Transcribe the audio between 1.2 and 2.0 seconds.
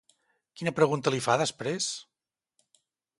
fa després?